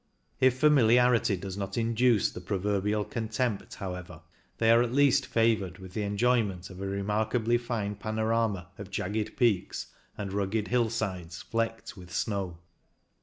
If 0.39 0.57
familiarity 0.57 1.37
does 1.37 1.57
not 1.57 1.77
induce 1.77 2.31
the 2.31 2.41
proverbial 2.41 3.05
contempt, 3.05 3.75
however, 3.75 4.21
they 4.57 4.71
are 4.71 4.81
at 4.81 4.91
least 4.91 5.27
favoured 5.27 5.77
with 5.77 5.93
the 5.93 6.01
enjoyment 6.01 6.71
of 6.71 6.81
a 6.81 6.87
remarkably 6.87 7.59
fine 7.59 7.93
panorama 7.93 8.69
of 8.79 8.89
jagged 8.89 9.37
peaks 9.37 9.93
and 10.17 10.33
rugged 10.33 10.69
hillsides 10.69 11.43
flecked 11.43 11.95
with 11.95 12.11
snow. 12.11 12.57